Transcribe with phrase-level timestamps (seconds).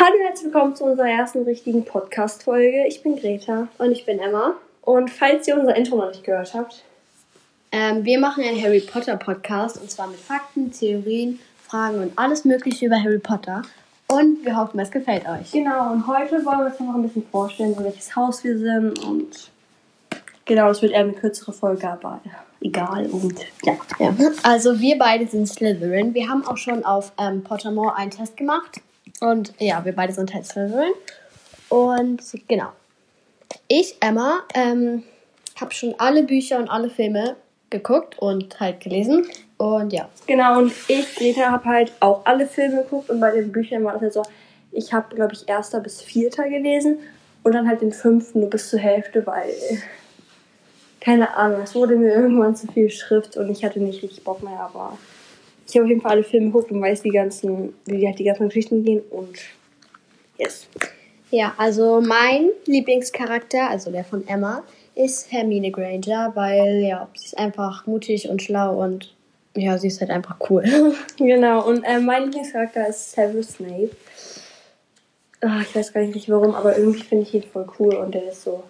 [0.00, 2.86] Hallo und herzlich willkommen zu unserer ersten richtigen Podcast-Folge.
[2.86, 3.66] Ich bin Greta.
[3.78, 4.54] Und ich bin Emma.
[4.82, 6.84] Und falls ihr unser Intro noch nicht gehört habt,
[7.72, 12.44] Ähm, wir machen einen Harry Potter Podcast und zwar mit Fakten, Theorien, Fragen und alles
[12.44, 13.62] Mögliche über Harry Potter.
[14.06, 15.50] Und wir hoffen, es gefällt euch.
[15.50, 19.04] genau, und heute wollen wir uns noch ein bisschen vorstellen, so welches Haus wir sind
[19.04, 19.50] und
[20.44, 22.20] genau, es wird eher eine kürzere Folge, aber
[22.60, 23.34] egal und
[23.64, 23.76] ja.
[23.98, 24.14] Ja.
[24.44, 26.14] Also wir beide sind Slytherin.
[26.14, 28.80] Wir haben auch schon auf ähm, Pottermore einen Test gemacht.
[29.20, 30.92] Und ja, wir beide sind halt Slytherin.
[31.68, 32.68] Und genau.
[33.66, 35.02] Ich, Emma, ähm,
[35.60, 37.36] habe schon alle Bücher und alle Filme
[37.70, 39.26] geguckt und halt gelesen.
[39.58, 40.08] Und ja.
[40.26, 43.94] Genau, und ich, Greta, habe halt auch alle Filme geguckt und bei den Büchern war
[43.94, 44.22] das halt so,
[44.72, 46.98] ich habe, glaube ich, erster bis vierter gelesen
[47.42, 49.52] und dann halt den fünften nur bis zur Hälfte, weil,
[51.00, 54.42] keine Ahnung, es wurde mir irgendwann zu viel Schrift und ich hatte nicht richtig Bock
[54.42, 54.96] mehr, aber
[55.68, 58.24] ich habe auf jeden Fall alle Filme geguckt und weiß die ganzen, wie halt die
[58.24, 59.38] ganzen Geschichten gehen und
[60.38, 60.66] yes.
[61.30, 64.62] Ja, also mein Lieblingscharakter, also der von Emma,
[64.94, 69.14] ist Hermine Granger, weil ja, sie ist einfach mutig und schlau und
[69.54, 70.64] ja, sie ist halt einfach cool.
[71.18, 73.90] Genau, und äh, mein Lieblingscharakter ist Severus Snape.
[75.40, 78.14] Ah, ich weiß gar nicht richtig warum, aber irgendwie finde ich ihn voll cool und
[78.14, 78.64] der ist so.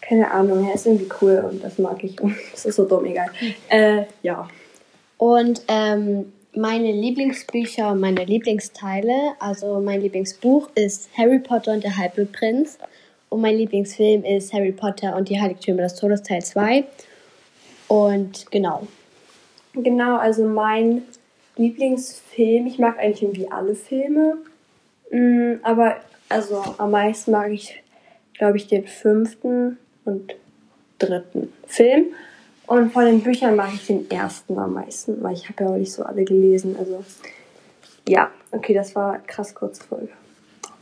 [0.00, 2.20] Keine Ahnung, er ist irgendwie cool und das mag ich.
[2.20, 3.28] Und das ist so dumm, egal.
[3.68, 4.48] Äh, ja.
[5.18, 12.78] Und ähm, meine Lieblingsbücher meine Lieblingsteile, also mein Lieblingsbuch ist Harry Potter und der Halbblutprinz.
[13.28, 16.84] Und mein Lieblingsfilm ist Harry Potter und die Heiligtümer des Todes Teil 2.
[17.88, 18.86] Und genau.
[19.74, 21.02] Genau, also mein
[21.56, 24.38] Lieblingsfilm, ich mag eigentlich irgendwie alle Filme.
[25.10, 25.96] Mm, aber
[26.28, 27.82] also am meisten mag ich,
[28.34, 30.34] glaube ich, den fünften und
[30.98, 32.06] dritten Film.
[32.66, 35.76] Und von den Büchern mag ich den ersten am meisten, weil ich habe ja auch
[35.76, 36.76] nicht so alle gelesen.
[36.78, 37.04] Also
[38.08, 40.08] ja, okay, das war krass kurze Folge.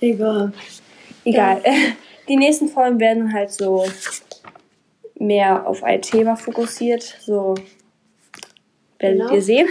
[0.00, 0.52] Egal.
[1.24, 1.62] Egal.
[2.28, 3.86] Die nächsten Folgen werden halt so
[5.18, 7.02] mehr auf ein Thema fokussiert.
[7.20, 7.54] So
[8.98, 9.32] werdet Genau.
[9.34, 9.68] ihr sehen.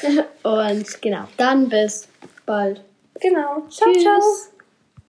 [0.42, 2.08] Und genau, dann bis
[2.44, 2.82] bald.
[3.20, 3.62] Genau.
[3.70, 4.02] Ciao, Tschüss.
[4.02, 4.20] ciao.